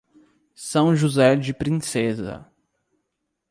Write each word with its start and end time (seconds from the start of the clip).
São 0.55 0.95
José 0.95 1.35
de 1.35 1.53
Princesa 1.53 2.51